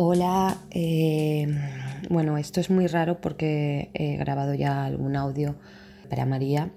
Hola, 0.00 0.56
eh, 0.70 1.48
bueno, 2.08 2.38
esto 2.38 2.60
es 2.60 2.70
muy 2.70 2.86
raro 2.86 3.20
porque 3.20 3.90
he 3.94 4.16
grabado 4.16 4.54
ya 4.54 4.84
algún 4.84 5.16
audio 5.16 5.56
para 6.08 6.24
María, 6.24 6.70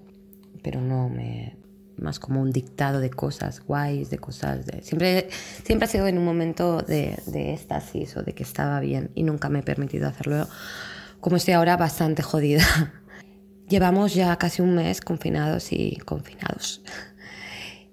pero 0.60 0.80
no 0.80 1.08
me 1.08 1.56
más 1.96 2.18
como 2.18 2.40
un 2.42 2.50
dictado 2.50 2.98
de 2.98 3.10
cosas 3.10 3.60
guays, 3.60 4.10
de 4.10 4.18
cosas 4.18 4.66
de... 4.66 4.82
Siempre, 4.82 5.28
siempre 5.64 5.84
ha 5.84 5.88
sido 5.88 6.08
en 6.08 6.18
un 6.18 6.24
momento 6.24 6.82
de, 6.82 7.16
de 7.26 7.54
éxtasis 7.54 8.16
o 8.16 8.24
de 8.24 8.32
que 8.34 8.42
estaba 8.42 8.80
bien 8.80 9.12
y 9.14 9.22
nunca 9.22 9.48
me 9.48 9.60
he 9.60 9.62
permitido 9.62 10.08
hacerlo 10.08 10.48
como 11.20 11.36
estoy 11.36 11.54
ahora 11.54 11.76
bastante 11.76 12.24
jodida. 12.24 12.64
Llevamos 13.68 14.14
ya 14.14 14.36
casi 14.36 14.62
un 14.62 14.74
mes 14.74 15.00
confinados 15.00 15.72
y 15.72 15.94
confinados. 15.98 16.82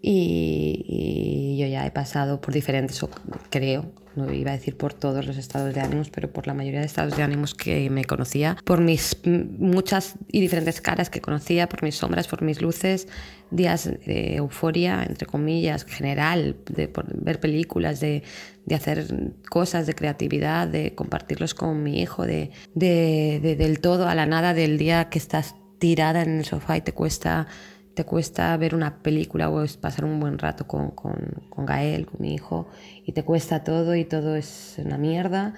Y, 0.02 0.86
y, 0.88 1.58
yo 1.60 1.68
ya 1.68 1.86
he 1.86 1.92
pasado 1.92 2.40
por 2.40 2.54
diferentes, 2.54 3.06
creo, 3.50 3.92
no 4.16 4.32
iba 4.34 4.52
a 4.52 4.54
decir 4.56 4.76
por 4.78 4.94
todos 4.94 5.26
los 5.26 5.38
estados 5.38 5.74
de 5.74 5.82
ánimos, 5.82 6.10
pero 6.10 6.32
por 6.32 6.48
la 6.48 6.54
mayoría 6.54 6.80
de 6.80 6.86
estados 6.86 7.16
de 7.16 7.24
ánimos 7.24 7.54
que 7.54 7.90
me 7.90 8.06
conocía, 8.06 8.58
por 8.64 8.82
mis 8.82 9.18
muchas 9.26 10.16
y 10.32 10.42
diferentes 10.42 10.82
caras 10.82 11.10
que 11.10 11.22
conocía, 11.22 11.70
por 11.70 11.84
mis 11.84 11.96
sombras, 11.96 12.28
por 12.28 12.42
mis 12.42 12.62
luces, 12.62 13.08
días 13.52 13.90
de 14.06 14.36
euforia, 14.36 15.04
entre 15.04 15.26
comillas, 15.26 15.86
general, 15.86 16.58
de 16.70 16.92
ver 17.16 17.40
películas, 17.40 18.00
de, 18.00 18.24
de, 18.66 18.76
hacer 18.76 19.34
cosas 19.50 19.88
de 19.88 19.96
creatividad, 19.96 20.68
de 20.68 20.96
compartirlos 20.96 21.54
con 21.54 21.84
mi 21.84 22.02
hijo, 22.02 22.26
de, 22.26 22.52
de, 22.74 23.56
del 23.58 23.80
todo 23.80 24.08
a 24.08 24.16
la 24.16 24.26
nada, 24.26 24.54
del 24.54 24.78
día 24.78 25.10
que 25.10 25.20
estás 25.20 25.56
tirada 25.80 26.22
en 26.22 26.40
el 26.40 26.46
sofá 26.46 26.78
y 26.78 26.82
te 26.82 26.94
cuesta 26.94 27.48
te 28.00 28.06
cuesta 28.06 28.56
ver 28.56 28.76
una 28.76 29.04
película 29.04 29.50
o 29.50 29.66
pasar 29.82 30.06
un 30.06 30.22
buen 30.22 30.40
rato 30.40 30.66
con, 30.66 30.92
con, 30.92 31.18
con, 31.50 31.66
Gael, 31.66 32.06
con 32.06 32.22
mi 32.22 32.34
hijo, 32.34 32.70
y 33.04 33.12
te 33.12 33.26
cuesta 33.26 33.66
todo 33.66 33.94
y 33.94 34.06
todo 34.06 34.38
es 34.38 34.78
una 34.78 34.98
mierda 34.98 35.54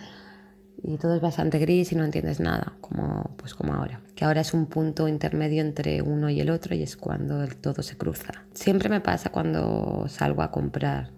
y 0.81 0.97
todo 0.97 1.13
es 1.13 1.21
bastante 1.21 1.59
gris 1.59 1.91
y 1.91 1.95
no 1.95 2.03
entiendes 2.03 2.39
nada, 2.39 2.73
como, 2.81 3.35
pues 3.37 3.53
como 3.53 3.75
ahora. 3.75 4.01
Que 4.15 4.25
ahora 4.25 4.41
es 4.41 4.55
un 4.55 4.65
punto 4.65 5.07
intermedio 5.07 5.61
entre 5.61 6.01
uno 6.01 6.31
y 6.31 6.39
el 6.39 6.49
otro 6.49 6.73
y 6.73 6.81
es 6.81 6.97
cuando 6.97 7.43
el 7.43 7.57
todo 7.57 7.83
se 7.83 7.95
cruza. 7.95 8.31
Siempre 8.55 8.89
me 8.89 9.01
pasa 9.01 9.29
cuando 9.29 10.07
salgo 10.07 10.41
a 10.41 10.49
comprar. 10.49 11.11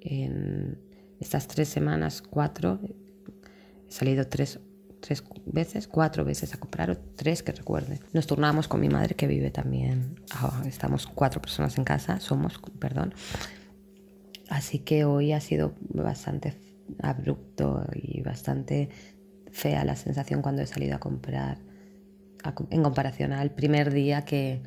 En 0.00 0.78
estas 1.20 1.46
tres 1.46 1.68
semanas, 1.68 2.22
cuatro, 2.22 2.80
he 3.86 3.92
salido 3.92 4.26
tres 4.26 4.60
tres 5.00 5.24
veces, 5.46 5.88
cuatro 5.88 6.24
veces 6.24 6.54
a 6.54 6.58
comprar, 6.58 6.90
o 6.90 6.96
tres 6.96 7.42
que 7.42 7.52
recuerde. 7.52 8.00
Nos 8.12 8.26
turnamos 8.26 8.68
con 8.68 8.80
mi 8.80 8.88
madre 8.88 9.14
que 9.14 9.26
vive 9.26 9.50
también, 9.50 10.16
ah, 10.32 10.62
estamos 10.66 11.06
cuatro 11.06 11.40
personas 11.40 11.78
en 11.78 11.84
casa, 11.84 12.20
somos, 12.20 12.60
perdón. 12.78 13.14
Así 14.48 14.80
que 14.80 15.04
hoy 15.04 15.32
ha 15.32 15.40
sido 15.40 15.74
bastante 15.80 16.54
abrupto 17.02 17.84
y 17.94 18.22
bastante 18.22 18.88
fea 19.50 19.84
la 19.84 19.96
sensación 19.96 20.42
cuando 20.42 20.62
he 20.62 20.66
salido 20.66 20.96
a 20.96 20.98
comprar, 20.98 21.58
en 22.70 22.82
comparación 22.82 23.32
al 23.32 23.50
primer 23.50 23.92
día 23.92 24.24
que, 24.24 24.62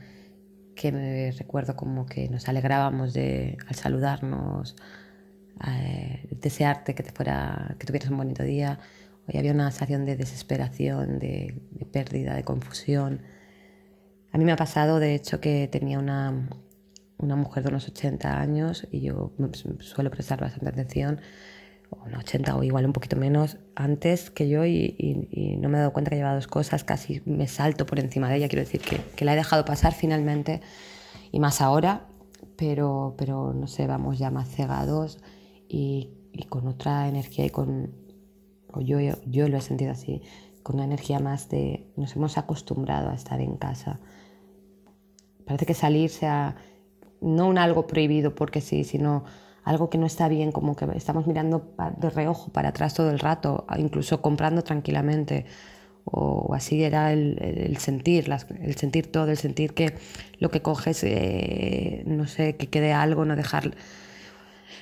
que 0.76 0.92
me 0.92 1.32
recuerdo 1.32 1.76
como 1.76 2.06
que 2.06 2.30
nos 2.30 2.48
alegrábamos 2.48 3.14
de, 3.14 3.58
al 3.68 3.76
saludarnos, 3.76 4.76
eh, 5.68 6.28
desearte 6.42 6.96
que, 6.96 7.04
te 7.04 7.12
fuera, 7.12 7.76
que 7.80 7.86
tuvieras 7.86 8.10
un 8.10 8.18
bonito 8.18 8.44
día 8.44 8.80
Hoy 9.32 9.40
había 9.40 9.54
una 9.54 9.72
sensación 9.72 10.06
de 10.06 10.18
desesperación, 10.18 11.18
de, 11.18 11.62
pérdida, 11.94 12.36
de 12.36 12.44
confusión. 12.44 13.22
A 14.34 14.38
mí 14.38 14.44
me 14.44 14.52
ha 14.52 14.58
pasado, 14.58 15.00
de 15.00 15.16
hecho, 15.16 15.40
que 15.40 15.70
tenía 15.72 16.00
una, 16.00 16.50
una 17.18 17.38
mujer 17.38 17.64
de 17.64 17.70
unos 17.70 17.88
80 17.88 18.42
años 18.42 18.88
y 18.92 19.00
yo 19.00 19.32
suelo 19.80 20.12
prestar 20.12 20.42
bastante 20.42 20.68
atención, 20.68 21.22
unos 21.92 22.20
80 22.20 22.58
o 22.58 22.64
igual 22.64 22.86
un 22.86 22.92
poquito 22.92 23.16
menos, 23.16 23.58
antes 23.74 24.32
que 24.32 24.50
yo 24.50 24.66
y, 24.66 25.58
no 25.62 25.70
me 25.70 25.78
he 25.78 25.80
dado 25.80 25.94
cuenta 25.94 26.10
que 26.10 26.18
llevaba 26.18 26.36
dos 26.36 26.48
cosas, 26.48 26.84
casi 26.84 27.22
me 27.26 27.48
salto 27.48 27.86
por 27.86 28.00
encima 28.00 28.30
de 28.30 28.36
ella, 28.36 28.50
quiero 28.50 28.66
decir 28.66 28.82
que, 28.82 28.98
que 29.16 29.24
la 29.24 29.34
he 29.34 29.38
dejado 29.38 29.64
pasar 29.64 29.94
finalmente 29.94 30.60
y 31.32 31.40
más 31.40 31.62
ahora, 31.62 32.08
pero, 32.58 33.16
pero 33.18 33.54
no 33.54 33.68
sé, 33.68 33.88
vamos 33.88 34.20
ya 34.20 34.30
más 34.30 34.50
cegados 34.50 35.22
y, 35.70 36.10
y 36.34 36.44
con 36.48 36.68
otra 36.68 37.08
energía 37.08 37.46
y 37.46 37.50
con 37.50 38.11
o 38.74 38.82
yo, 38.82 39.00
yo 39.26 39.48
lo 39.48 39.58
he 39.58 39.62
sentido 39.62 39.92
así, 39.92 40.22
con 40.64 40.76
una 40.76 40.86
energía 40.86 41.20
más 41.20 41.50
de 41.50 41.92
nos 41.98 42.16
hemos 42.16 42.38
acostumbrado 42.38 43.10
a 43.10 43.16
estar 43.16 43.42
en 43.42 43.58
casa. 43.58 44.00
Parece 45.46 45.66
que 45.66 45.74
salir 45.74 46.10
sea 46.10 46.56
no 47.20 47.48
un 47.48 47.58
algo 47.58 47.88
prohibido 47.88 48.36
porque 48.36 48.62
sí, 48.62 48.84
sino 48.84 49.24
algo 49.64 49.90
que 49.90 49.98
no 49.98 50.06
está 50.06 50.28
bien, 50.28 50.52
como 50.52 50.76
que 50.76 50.86
estamos 50.96 51.28
mirando 51.28 51.74
de 51.98 52.10
reojo 52.10 52.52
para 52.52 52.70
atrás 52.70 52.94
todo 52.94 53.12
el 53.12 53.20
rato, 53.20 53.66
incluso 53.78 54.22
comprando 54.22 54.64
tranquilamente. 54.64 55.46
O, 56.04 56.56
así 56.56 56.84
era 56.84 57.14
el, 57.14 57.78
sentir, 57.78 58.28
el 58.60 58.76
sentir 58.76 59.12
todo, 59.12 59.30
el 59.30 59.38
sentir 59.38 59.76
que 59.76 59.94
lo 60.40 60.50
que 60.50 60.64
coges, 60.64 61.04
eh, 61.04 62.02
no 62.08 62.26
sé, 62.26 62.56
que 62.56 62.68
quede 62.68 62.92
algo, 62.92 63.24
no 63.24 63.36
dejar 63.36 63.76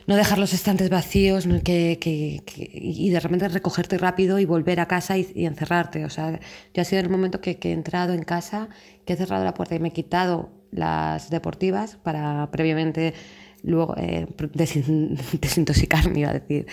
no 0.08 0.16
dejar 0.16 0.38
los 0.40 0.54
estantes 0.54 0.90
vacíos 0.90 1.48
que, 1.64 2.42
y 2.56 3.10
de 3.10 3.20
repente 3.20 3.48
recogerte 3.48 3.98
rápido 3.98 4.40
y 4.40 4.46
volver 4.46 4.80
a 4.80 4.88
casa 4.88 5.18
y, 5.18 5.46
encerrarte. 5.46 6.06
O 6.06 6.10
sea, 6.10 6.40
yo 6.74 6.82
ha 6.82 6.86
sido 6.86 7.02
el 7.02 7.10
momento 7.10 7.42
que, 7.42 7.58
he 7.62 7.72
entrado 7.72 8.14
en 8.14 8.24
casa, 8.24 8.70
que 9.06 9.14
he 9.14 9.16
cerrado 9.16 9.44
la 9.44 9.54
puerta 9.54 9.76
y 9.76 9.80
me 9.80 9.90
he 9.90 9.92
quitado 9.92 10.50
las 10.72 11.30
deportivas 11.30 11.98
para 11.98 12.50
previamente 12.52 13.14
luego 13.64 13.96
eh, 13.98 14.28
desintoxicarme, 14.54 16.20
iba 16.20 16.30
a 16.30 16.34
decir, 16.34 16.66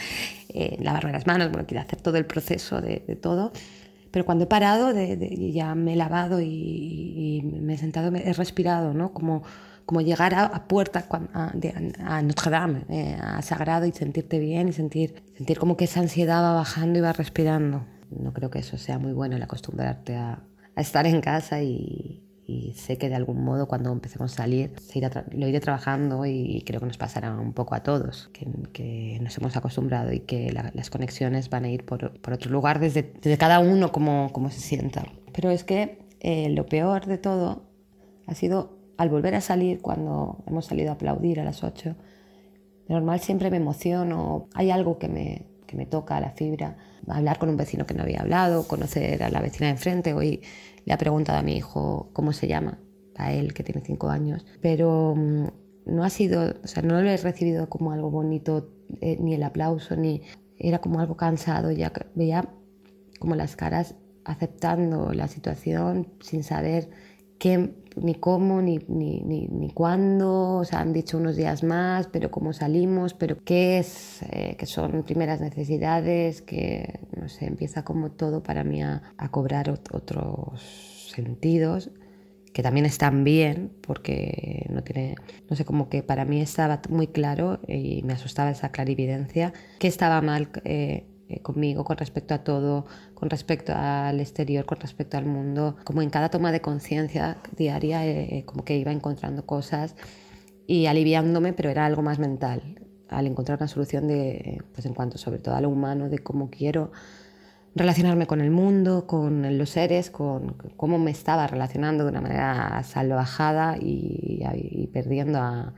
eh, 0.48 0.78
lavarme 0.81 1.12
las 1.12 1.26
manos, 1.26 1.50
bueno, 1.50 1.66
quiero 1.66 1.82
hacer 1.82 2.00
todo 2.00 2.16
el 2.16 2.26
proceso 2.26 2.81
de, 2.81 3.00
todo. 3.20 3.53
Pero 4.10 4.25
cuando 4.25 4.44
he 4.44 4.47
parado, 4.47 4.94
ya 4.97 5.75
me 5.75 5.93
he 5.93 5.97
lavado 5.97 6.41
y, 6.41 6.47
y, 6.47 7.43
me 7.43 7.75
he 7.75 7.76
sentado, 7.76 8.14
he 8.16 8.32
respirado, 8.32 8.94
¿no? 8.94 9.12
Como 9.12 9.43
como 9.86 10.00
llegar 10.00 10.34
a, 10.34 10.66
puerta 10.66 11.06
a, 11.32 11.52
a, 12.04 12.22
Notre 12.22 12.50
Dame, 12.50 12.84
eh, 12.88 13.16
a 13.20 13.41
Sagrado 13.41 13.86
y 13.86 13.92
sentirte 13.92 14.41
bien 14.41 14.69
y 14.69 14.72
sentir, 14.72 15.22
sentir 15.36 15.58
como 15.58 15.76
que 15.76 15.84
esa 15.84 16.00
ansiedad 16.00 16.42
va 16.42 16.54
bajando 16.54 16.98
y 16.98 17.02
va 17.02 17.12
respirando. 17.12 17.86
No 18.10 18.32
creo 18.32 18.50
que 18.50 18.58
eso 18.58 18.76
sea 18.78 18.98
muy 18.98 19.12
bueno 19.12 19.36
el 19.36 19.42
acostumbrarte 19.42 20.16
a, 20.16 20.42
estar 20.76 21.06
en 21.06 21.20
casa 21.20 21.62
y, 21.62 22.22
sé 22.75 22.98
que 22.98 23.08
de 23.08 23.16
algún 23.16 23.42
modo 23.42 23.66
cuando 23.66 23.91
empecemos 23.91 24.32
a 24.32 24.36
salir 24.36 24.72
lo 25.32 25.48
iré 25.48 25.58
trabajando 25.58 26.26
y, 26.26 26.62
creo 26.66 26.80
que 26.80 26.86
nos 26.86 26.98
pasará 26.98 27.32
un 27.32 27.52
poco 27.52 27.75
a 27.75 27.82
todos, 27.82 28.30
que, 28.32 29.19
nos 29.20 29.38
hemos 29.38 29.56
acostumbrado 29.56 30.12
y 30.12 30.20
que 30.20 30.52
las 30.52 30.91
conexiones 30.91 31.48
van 31.48 31.64
a 31.64 31.70
ir 31.70 31.84
por, 31.84 32.12
otro 32.32 32.50
lugar 32.50 32.80
desde, 32.80 33.12
cada 33.38 33.60
uno 33.60 33.92
como, 33.92 34.32
como 34.32 34.50
se 34.50 34.60
sienta. 34.60 35.04
Pero 35.32 35.50
es 35.50 35.64
que 35.64 35.98
eh, 36.20 36.50
lo 36.50 36.66
peor 36.66 37.06
de 37.06 37.19
todo 37.19 37.62
ha 38.26 38.34
sido 38.34 38.75
al 38.96 39.08
volver 39.08 39.34
a 39.34 39.40
salir, 39.40 39.80
cuando 39.80 40.42
hemos 40.46 40.66
salido 40.66 40.90
a 40.90 40.94
aplaudir 40.94 41.40
a 41.40 41.44
las 41.44 41.62
8, 41.62 41.94
de 42.88 42.94
normal 42.94 43.20
siempre 43.20 43.50
me 43.50 43.56
emociono, 43.56 44.48
hay 44.54 44.70
algo 44.70 44.98
que 44.98 45.08
me, 45.08 45.46
que 45.66 45.76
me 45.76 45.86
toca 45.86 46.20
la 46.20 46.30
fibra, 46.30 46.76
hablar 47.08 47.38
con 47.38 47.48
un 47.48 47.56
vecino 47.56 47.86
que 47.86 47.94
no 47.94 48.02
había 48.02 48.20
hablado, 48.20 48.66
conocer 48.66 49.22
a 49.22 49.30
la 49.30 49.40
vecina 49.40 49.66
de 49.66 49.72
enfrente, 49.72 50.14
hoy 50.14 50.42
le 50.84 50.92
ha 50.92 50.98
preguntado 50.98 51.38
a 51.38 51.42
mi 51.42 51.56
hijo 51.56 52.10
cómo 52.12 52.32
se 52.32 52.48
llama, 52.48 52.78
a 53.16 53.32
él 53.32 53.54
que 53.54 53.62
tiene 53.62 53.82
5 53.84 54.08
años, 54.08 54.46
pero 54.60 55.14
mm, 55.16 55.46
no 55.86 56.04
ha 56.04 56.10
sido, 56.10 56.54
o 56.62 56.66
sea, 56.66 56.82
no 56.82 57.00
lo 57.00 57.08
he 57.08 57.16
recibido 57.16 57.68
como 57.68 57.92
algo 57.92 58.10
bonito, 58.10 58.70
eh, 59.00 59.16
ni 59.20 59.34
el 59.34 59.42
aplauso, 59.42 59.96
ni 59.96 60.22
era 60.58 60.80
como 60.80 61.00
algo 61.00 61.16
cansado, 61.16 61.70
ya 61.70 61.92
veía 62.14 62.48
como 63.18 63.34
las 63.34 63.56
caras 63.56 63.94
aceptando 64.24 65.12
la 65.12 65.28
situación 65.28 66.08
sin 66.20 66.42
saber 66.42 66.90
qué 67.38 67.75
ni 67.96 68.14
cómo, 68.14 68.62
ni, 68.62 68.78
ni, 68.88 69.20
ni, 69.20 69.70
cuándo, 69.70 70.56
o 70.58 70.64
sea, 70.64 70.81
han 70.81 70.93
dicho 70.93 71.19
unos 71.19 71.37
días 71.37 71.62
más, 71.62 72.08
pero 72.08 72.31
cómo 72.31 72.52
salimos, 72.52 73.14
pero 73.14 73.38
qué 73.44 73.78
es, 73.78 74.22
eh, 74.31 74.56
que 74.58 74.66
son 74.66 75.02
primeras 75.02 75.40
necesidades, 75.40 76.43
que, 76.43 77.00
no 77.16 77.28
sé, 77.28 77.46
empieza 77.46 77.84
como 77.84 78.10
todo 78.10 78.43
para 78.43 78.64
mí 78.64 78.82
a, 78.82 79.02
a 79.16 79.31
cobrar 79.31 79.70
otros 79.70 81.10
sentidos 81.14 81.90
que 82.56 82.62
también 82.62 82.87
están 82.87 83.22
bien, 83.22 83.70
porque 83.82 84.64
no 84.70 84.82
tiene, 84.82 85.16
no 85.50 85.56
sé, 85.56 85.66
como 85.66 85.90
que 85.90 86.02
para 86.02 86.25
mí 86.25 86.40
estaba 86.40 86.81
muy 86.88 87.06
claro 87.06 87.60
y 87.69 88.02
me 88.02 88.14
asustaba 88.14 88.50
esa 88.50 88.70
clarividencia, 88.70 89.52
que 89.78 89.88
estaba 89.88 90.22
mal 90.22 90.49
eh, 90.64 91.04
eh, 91.28 91.40
conmigo 91.40 91.84
con 91.84 91.96
respecto 91.96 92.34
a 92.34 92.38
todo, 92.38 92.87
con 93.14 93.31
respecto 93.31 93.73
al 93.75 94.20
exterior, 94.20 94.64
con 94.64 94.78
respecto 94.78 95.17
al 95.17 95.26
mundo. 95.26 95.76
Como 95.84 96.02
en 96.02 96.11
cada 96.11 96.28
toma 96.31 96.52
de 96.52 96.61
conciencia 96.61 97.38
diaria, 97.56 98.06
eh, 98.06 98.44
como 98.46 98.64
que 98.64 98.76
iba 98.76 98.93
encontrando 98.93 99.44
cosas 99.44 99.96
y 100.67 100.87
aliviándome, 100.87 101.52
pero 101.52 101.70
era 101.70 101.87
algo 101.87 102.02
más 102.02 102.19
mental. 102.19 102.81
Al 103.08 103.26
encontrar 103.26 103.58
una 103.58 103.69
solución 103.69 104.08
de, 104.08 104.62
pues 104.73 104.87
en 104.87 104.94
cuanto 104.94 105.19
sobre 105.19 105.38
todo 105.38 105.55
a 105.55 105.61
lo 105.61 105.69
humano, 105.69 106.08
de 106.08 106.19
cómo 106.19 106.50
quiero 106.50 106.93
relacionarme 107.75 108.26
con 108.26 108.40
el 108.40 108.50
mundo, 108.50 109.06
con 109.06 109.58
los 109.58 109.70
seres, 109.70 110.11
con 110.11 110.56
cómo 110.76 110.99
me 110.99 111.11
estaba 111.11 111.46
relacionando 111.46 112.05
de 112.05 112.11
una 112.11 112.20
manera 112.20 112.82
salvajada 112.84 113.76
y, 113.78 114.43
y 114.55 114.87
perdiendo 114.88 115.38
a, 115.40 115.75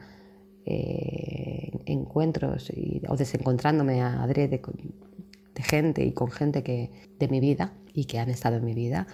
eh, 0.70 1.70
encuentros 1.86 2.70
o 3.08 3.16
desencontrándome 3.16 4.02
a 4.02 4.22
adrede 4.22 4.60
gente 5.62 6.04
y 6.04 6.12
con 6.12 6.30
gente 6.30 6.62
que, 6.62 6.90
de 7.18 7.28
mi 7.28 7.40
vida 7.40 7.72
y 7.92 8.04
que 8.04 8.18
han 8.18 8.30
estado 8.30 8.56
en 8.56 8.64
mi 8.64 8.74
vida. 8.74 9.06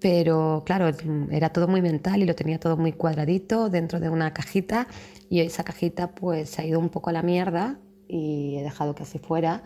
Pero 0.00 0.62
claro, 0.66 0.90
era 1.30 1.50
todo 1.50 1.68
muy 1.68 1.80
mental 1.80 2.22
y 2.22 2.26
lo 2.26 2.34
tenía 2.34 2.60
todo 2.60 2.76
muy 2.76 2.92
cuadradito 2.92 3.70
dentro 3.70 3.98
de 3.98 4.10
una 4.10 4.32
cajita 4.34 4.86
y 5.30 5.40
esa 5.40 5.64
cajita 5.64 6.14
pues 6.14 6.50
se 6.50 6.62
ha 6.62 6.66
ido 6.66 6.78
un 6.78 6.90
poco 6.90 7.10
a 7.10 7.12
la 7.12 7.22
mierda 7.22 7.78
y 8.06 8.56
he 8.58 8.62
dejado 8.62 8.94
que 8.94 9.04
así 9.04 9.18
fuera 9.18 9.62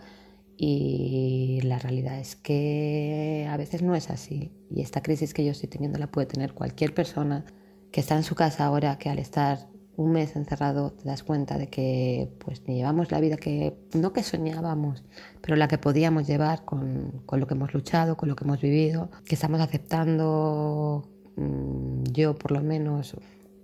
y 0.57 1.59
la 1.63 1.79
realidad 1.79 2.19
es 2.19 2.35
que 2.35 3.47
a 3.49 3.57
veces 3.57 3.81
no 3.81 3.95
es 3.95 4.09
así 4.09 4.51
y 4.69 4.81
esta 4.81 5.01
crisis 5.01 5.33
que 5.33 5.43
yo 5.43 5.51
estoy 5.51 5.69
teniendo 5.69 5.99
la 5.99 6.07
puede 6.07 6.27
tener 6.27 6.53
cualquier 6.53 6.93
persona 6.93 7.45
que 7.91 7.99
está 7.99 8.15
en 8.15 8.23
su 8.23 8.35
casa 8.35 8.65
ahora 8.65 8.97
que 8.97 9.09
al 9.09 9.19
estar 9.19 9.70
un 9.97 10.11
mes 10.11 10.35
encerrado 10.35 10.91
te 10.91 11.05
das 11.05 11.23
cuenta 11.23 11.57
de 11.57 11.67
que 11.67 12.29
pues 12.39 12.63
ni 12.67 12.75
llevamos 12.75 13.11
la 13.11 13.19
vida 13.19 13.37
que, 13.37 13.75
no 13.93 14.13
que 14.13 14.23
soñábamos, 14.23 15.03
pero 15.41 15.55
la 15.55 15.67
que 15.67 15.77
podíamos 15.77 16.27
llevar 16.27 16.65
con, 16.65 17.21
con 17.25 17.39
lo 17.39 17.47
que 17.47 17.53
hemos 17.53 17.73
luchado, 17.73 18.17
con 18.17 18.29
lo 18.29 18.35
que 18.35 18.45
hemos 18.45 18.61
vivido, 18.61 19.09
que 19.25 19.35
estamos 19.35 19.61
aceptando, 19.61 21.09
mm, 21.35 22.03
yo 22.11 22.35
por 22.35 22.51
lo 22.51 22.61
menos, 22.61 23.15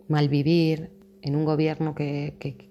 mal 0.07 0.29
vivir 0.29 0.91
en 1.21 1.35
un 1.35 1.45
gobierno 1.45 1.95
que, 1.95 2.35
que, 2.39 2.68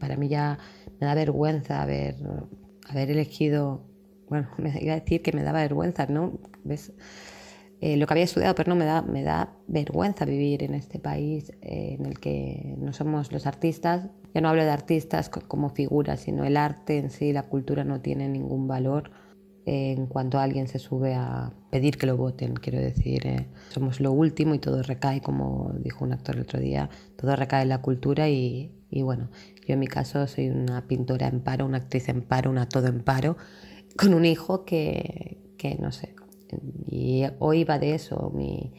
para 0.00 0.16
mí 0.16 0.28
ya 0.28 0.58
me 1.00 1.06
da 1.06 1.14
vergüenza 1.14 1.82
haber, 1.82 2.16
haber 2.88 3.10
elegido, 3.10 3.82
bueno, 4.28 4.48
me 4.58 4.76
iba 4.80 4.94
a 4.94 5.00
decir 5.00 5.22
que 5.22 5.32
me 5.32 5.42
daba 5.42 5.60
vergüenza, 5.60 6.06
¿no? 6.06 6.32
¿Ves? 6.64 6.92
Eh, 7.82 7.96
lo 7.96 8.06
que 8.06 8.12
había 8.12 8.24
estudiado, 8.24 8.54
pero 8.54 8.68
no 8.68 8.76
me 8.76 8.84
da, 8.84 9.00
me 9.00 9.22
da 9.22 9.54
vergüenza 9.66 10.26
vivir 10.26 10.62
en 10.62 10.74
este 10.74 10.98
país 10.98 11.50
eh, 11.62 11.96
en 11.98 12.04
el 12.04 12.20
que 12.20 12.74
no 12.78 12.92
somos 12.92 13.32
los 13.32 13.46
artistas. 13.46 14.08
Ya 14.34 14.42
no 14.42 14.50
hablo 14.50 14.64
de 14.64 14.70
artistas 14.70 15.30
como 15.30 15.70
figuras, 15.70 16.20
sino 16.20 16.44
el 16.44 16.56
arte 16.58 16.98
en 16.98 17.10
sí, 17.10 17.32
la 17.32 17.44
cultura 17.44 17.82
no 17.84 18.00
tiene 18.00 18.28
ningún 18.28 18.68
valor 18.68 19.10
eh, 19.64 19.92
en 19.92 20.06
cuanto 20.06 20.38
alguien 20.38 20.68
se 20.68 20.78
sube 20.78 21.14
a 21.14 21.54
pedir 21.70 21.96
que 21.96 22.06
lo 22.06 22.18
voten. 22.18 22.52
Quiero 22.54 22.78
decir, 22.78 23.46
somos 23.70 23.98
lo 24.00 24.12
último 24.12 24.54
y 24.54 24.58
todo 24.58 24.82
recae, 24.82 25.22
como 25.22 25.72
dijo 25.78 26.04
un 26.04 26.12
actor 26.12 26.36
el 26.36 26.42
otro 26.42 26.60
día, 26.60 26.90
todo 27.16 27.34
recae 27.34 27.62
en 27.62 27.70
la 27.70 27.80
cultura 27.80 28.28
y, 28.28 28.72
y 28.90 29.00
bueno, 29.00 29.30
yo 29.66 29.72
en 29.74 29.80
mi 29.80 29.86
caso 29.86 30.26
soy 30.26 30.50
una 30.50 30.86
pintora 30.86 31.28
en 31.28 31.40
paro, 31.40 31.64
una 31.64 31.78
actriz 31.78 32.10
en 32.10 32.20
paro, 32.20 32.50
una 32.50 32.68
todo 32.68 32.88
en 32.88 33.00
paro, 33.00 33.38
con 33.96 34.12
un 34.12 34.26
hijo 34.26 34.64
que, 34.66 35.54
que 35.56 35.76
no 35.76 35.92
sé, 35.92 36.14
y 36.86 37.24
hoy 37.38 37.64
va 37.64 37.78
de 37.78 37.94
eso, 37.94 38.30
mi, 38.34 38.72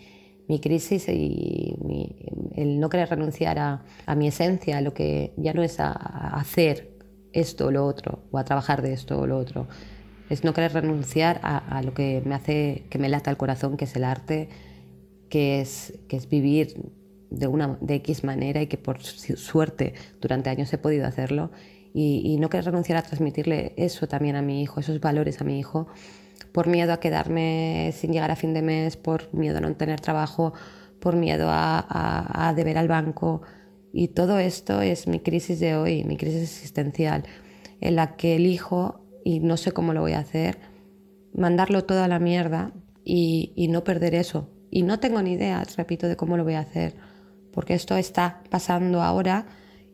mi 0.48 0.60
crisis 0.60 1.08
y 1.08 1.76
el 2.56 2.80
no 2.80 2.90
querer 2.90 3.10
renunciar 3.10 3.58
a, 3.60 3.86
a, 4.06 4.16
mi 4.16 4.28
esencia, 4.28 4.78
a 4.78 4.82
lo 4.82 4.94
que 4.94 5.34
ya 5.38 5.54
no 5.54 5.64
es 5.64 5.80
a, 5.80 5.92
hacer 5.92 6.98
esto 7.34 7.68
o 7.68 7.72
lo 7.72 7.86
otro, 7.86 8.26
o 8.32 8.38
a 8.38 8.44
trabajar 8.44 8.82
de 8.82 8.94
esto 8.94 9.20
o 9.20 9.28
lo 9.28 9.38
otro. 9.38 9.68
Es 10.30 10.44
no 10.44 10.54
querer 10.54 10.74
renunciar 10.74 11.40
a, 11.44 11.58
a, 11.58 11.82
lo 11.84 11.94
que 11.94 12.22
me 12.26 12.36
hace 12.36 12.86
que 12.90 13.00
me 13.00 13.10
lata 13.10 13.32
el 13.32 13.38
corazón, 13.38 13.78
que 13.78 13.86
es 13.86 13.96
el 13.96 14.04
arte, 14.04 14.50
que 15.30 15.62
es, 15.62 16.00
que 16.10 16.18
es 16.18 16.28
vivir 16.28 16.92
de 17.30 17.48
una 17.48 17.78
de 17.80 17.96
X 17.96 18.26
manera 18.26 18.62
y 18.62 18.68
que 18.68 18.78
por 18.78 19.02
suerte 19.02 19.94
durante 20.20 20.50
años 20.50 20.72
he 20.74 20.78
podido 20.78 21.06
hacerlo. 21.06 21.52
Y, 21.94 22.22
y 22.26 22.38
no 22.38 22.50
querer 22.50 22.66
renunciar 22.66 22.98
a 22.98 23.02
transmitirle 23.02 23.74
eso 23.78 24.08
también 24.08 24.36
a 24.36 24.42
mi 24.42 24.62
hijo, 24.62 24.80
esos 24.80 25.00
valores 25.02 25.42
a 25.42 25.44
mi 25.44 25.60
hijo 25.60 25.88
por 26.52 26.68
miedo 26.68 26.94
a 26.94 27.00
quedarme 27.00 27.92
sin 27.94 28.12
llegar 28.12 28.32
a 28.32 28.36
fin 28.36 28.54
de 28.54 28.62
mes, 28.62 28.98
por 28.98 29.34
miedo 29.34 29.58
a 29.58 29.62
no 29.62 29.76
tener 29.76 30.00
trabajo, 30.00 30.54
por 31.00 31.16
miedo 31.16 31.48
a, 31.50 32.54
deber 32.56 32.78
al 32.78 32.88
banco. 32.88 33.42
Y 33.92 34.10
todo 34.10 34.40
esto 34.40 34.82
es 34.82 35.08
mi 35.08 35.20
crisis 35.20 35.60
de 35.60 35.76
hoy, 35.76 36.04
mi 36.06 36.16
crisis 36.16 36.44
existencial, 36.44 37.24
en 37.82 37.96
la 37.96 38.16
que 38.16 38.38
elijo, 38.38 39.02
y 39.26 39.40
no 39.40 39.58
sé 39.58 39.74
cómo 39.74 39.94
lo 39.94 40.02
voy 40.02 40.14
a 40.14 40.20
hacer, 40.20 40.60
mandarlo 41.34 41.84
todo 41.84 42.04
a 42.04 42.08
la 42.08 42.20
mierda 42.20 42.72
y, 43.04 43.68
no 43.70 43.84
perder 43.84 44.16
eso. 44.16 44.50
Y 44.70 44.84
no 44.84 45.00
tengo 45.00 45.22
ni 45.22 45.34
idea, 45.34 45.64
repito, 45.76 46.08
de 46.08 46.16
cómo 46.16 46.38
lo 46.38 46.44
voy 46.44 46.54
a 46.54 46.62
hacer, 46.62 46.96
porque 47.52 47.74
esto 47.74 47.98
está 47.98 48.42
pasando 48.50 49.02
ahora 49.02 49.48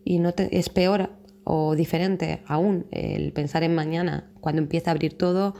y 0.03 0.19
no 0.19 0.33
es 0.37 0.69
peor 0.69 1.09
o 1.43 1.75
diferente 1.75 2.43
aún 2.45 2.85
el 2.91 3.31
pensar 3.33 3.63
en 3.63 3.73
mañana, 3.73 4.29
cuando 4.41 4.61
empieza 4.61 4.91
a 4.91 4.93
abrir 4.93 5.17
todo 5.17 5.55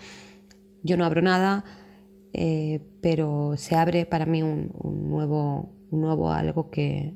yo 0.83 0.97
no 0.97 1.05
abro 1.05 1.21
nada, 1.21 1.63
eh, 2.33 2.81
pero 3.01 3.55
se 3.57 3.75
abre 3.75 4.05
para 4.05 4.25
mí 4.25 4.43
un, 4.43 4.71
nuevo, 5.09 5.73
un 5.89 6.01
nuevo 6.01 6.31
algo 6.31 6.69
que, 6.69 7.13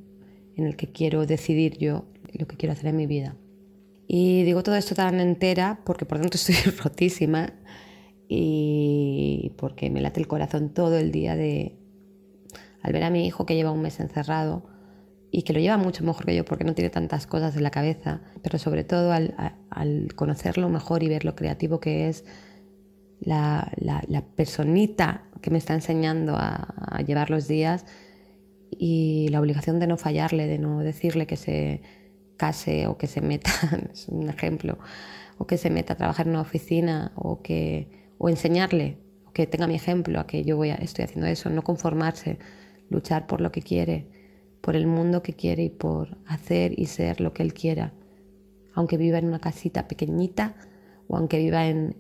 en 0.56 0.66
el 0.66 0.76
que 0.76 0.92
quiero 0.92 1.26
decidir 1.26 1.78
yo 1.78 2.06
lo 2.34 2.48
que 2.48 2.58
quiero 2.58 2.74
hacer 2.74 2.88
en 2.88 2.98
mi 2.98 3.08
vida. 3.08 3.36
Y 4.08 4.44
digo 4.44 4.64
todo 4.64 4.76
esto 4.76 4.96
tan 4.96 5.20
entera 5.20 5.82
porque 5.86 6.06
por 6.06 6.20
dentro 6.20 6.36
estoy 6.42 6.56
rotísima 6.72 7.54
y 8.28 9.54
porque 9.58 9.90
me 9.90 10.02
late 10.02 10.20
el 10.20 10.28
corazón 10.28 10.74
todo 10.74 10.98
el 10.98 11.12
día 11.12 11.36
de 11.36 11.78
al 12.82 12.94
ver 12.94 13.04
a 13.04 13.10
mi 13.10 13.28
hijo 13.28 13.46
que 13.46 13.56
lleva 13.56 13.72
un 13.72 13.82
mes 13.82 14.00
encerrado 14.00 14.64
y 15.30 15.44
que 15.44 15.54
lo 15.54 15.60
lleva 15.60 15.78
mucho 15.78 16.04
mejor 16.04 16.26
que 16.26 16.36
yo 16.36 16.46
porque 16.46 16.64
no 16.64 16.74
tiene 16.74 16.90
tantas 16.90 17.28
cosas 17.28 17.56
en 17.56 17.64
la 17.64 17.72
cabeza, 17.72 18.22
pero 18.42 18.58
sobre 18.58 18.84
todo 18.84 19.12
al, 19.12 19.36
al 19.70 20.14
conocerlo 20.16 20.68
mejor 20.70 21.04
y 21.04 21.10
ver 21.10 21.26
lo 21.26 21.36
creativo 21.36 21.80
que 21.80 22.10
es, 22.10 22.26
la, 23.22 23.72
la, 23.78 24.22
personita 24.36 25.24
que 25.42 25.52
me 25.52 25.58
está 25.58 25.74
enseñando 25.74 26.36
a, 26.36 27.02
llevar 27.06 27.30
los 27.30 27.48
días 27.48 27.86
y 28.72 29.28
la 29.30 29.40
obligación 29.40 29.80
de 29.80 29.88
no 29.88 29.98
fallarle, 29.98 30.48
de 30.48 30.58
no 30.58 30.80
decirle 30.80 31.28
que 31.28 31.38
se 31.38 31.82
case 32.38 32.88
o 32.88 32.98
que 32.98 33.08
se 33.08 33.22
meta, 33.22 33.52
es 33.94 34.08
un 34.08 34.30
ejemplo, 34.30 34.80
o 35.38 35.46
que 35.46 35.58
se 35.58 35.70
meta 35.70 35.94
a 35.94 35.98
trabajar 35.98 36.26
en 36.26 36.34
una 36.34 36.42
oficina 36.42 37.12
o, 37.16 37.42
que, 37.42 37.88
o 38.18 38.30
enseñarle, 38.30 38.98
o 39.26 39.32
que 39.32 39.48
tenga 39.48 39.68
mi 39.68 39.76
ejemplo, 39.76 40.20
a 40.20 40.28
que 40.28 40.44
yo 40.44 40.58
voy 40.58 40.72
a, 40.72 40.76
estoy 40.76 41.06
haciendo 41.06 41.28
eso, 41.28 41.50
no 41.50 41.64
conformarse, 41.64 42.40
luchar 42.90 43.28
por 43.28 43.42
lo 43.42 43.52
que 43.52 43.62
quiere, 43.62 44.08
por 44.62 44.76
el 44.76 44.88
mundo 44.88 45.22
que 45.22 45.34
quiere 45.34 45.64
y 45.64 45.70
por 45.70 46.18
hacer 46.26 46.78
y 46.80 46.88
ser 46.88 47.22
lo 47.22 47.34
que 47.34 47.44
él 47.44 47.54
quiera, 47.54 47.94
aunque 48.74 48.98
viva 48.98 49.20
en 49.20 49.26
una 49.26 49.40
casita 49.40 49.88
pequeñita 49.88 50.56
o 51.12 51.18
aunque 51.18 51.40
viva 51.40 51.68
en, 51.68 51.94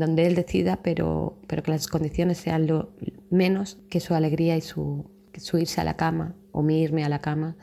donde 0.00 0.26
él 0.26 0.34
decida, 0.34 0.80
pero, 0.82 1.38
que 1.46 1.70
las 1.70 1.86
condiciones 1.86 2.38
sean 2.38 2.66
lo 2.66 2.90
menos 3.30 3.78
que 3.88 4.00
su 4.00 4.14
alegría 4.14 4.56
y 4.56 4.60
su, 4.60 5.08
irse 5.54 5.80
a 5.80 5.84
la 5.84 5.96
cama 5.96 6.34
o 6.50 6.62
mi 6.62 6.82
irme 6.82 7.04
a 7.04 7.08
la 7.08 7.20
cama, 7.20 7.56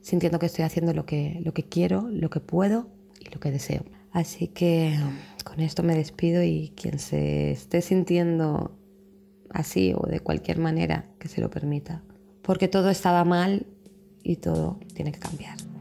sintiendo 0.00 0.38
que 0.38 0.46
estoy 0.46 0.64
haciendo 0.64 0.94
lo 0.94 1.04
que 1.04 1.66
quiero, 1.68 2.08
lo 2.10 2.30
que 2.30 2.40
puedo 2.40 2.88
y 3.20 3.32
lo 3.34 3.38
que 3.38 3.50
deseo. 3.50 3.84
Así 4.12 4.48
que 4.48 4.98
con 5.44 5.60
esto 5.60 5.82
me 5.82 5.94
despido 5.94 6.42
y 6.42 6.72
quien 6.74 6.98
se 6.98 7.50
esté 7.50 7.82
sintiendo 7.82 8.78
así 9.50 9.92
o 9.94 10.06
de 10.06 10.20
cualquier 10.20 10.58
manera, 10.58 11.04
que 11.18 11.28
se 11.28 11.42
lo 11.42 11.50
permita. 11.50 12.02
Porque 12.40 12.66
todo 12.66 12.88
estaba 12.88 13.24
mal 13.24 13.66
y 14.22 14.36
todo 14.36 14.80
tiene 14.94 15.12
que 15.12 15.18
cambiar. 15.18 15.71